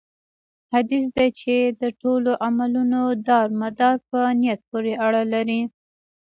حديث 0.73 1.05
دی 1.15 1.27
چې: 1.39 1.55
د 1.81 1.83
ټولو 2.01 2.31
عملونو 2.45 3.01
دار 3.27 3.47
مدار 3.61 3.95
په 4.09 4.19
نيت 4.39 4.59
پوري 4.69 4.93
اړه 5.05 5.21
لري 5.33 5.61